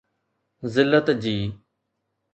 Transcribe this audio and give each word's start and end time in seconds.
ذلت 0.73 1.07
جي". 1.21 1.37